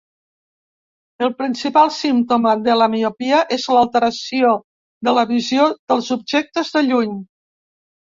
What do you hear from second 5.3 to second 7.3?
visió dels objectes de lluny.